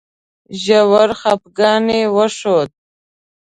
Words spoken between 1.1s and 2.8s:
خپګان یې وښود.